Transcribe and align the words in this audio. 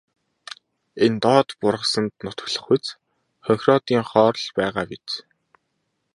Энэ 1.05 1.17
доод 1.23 1.49
бургасанд 1.61 2.13
нутаглах 2.25 2.67
хонхироодынхоор 3.45 4.35
л 4.43 4.47
байгаа 4.59 4.85
биз. 4.91 5.07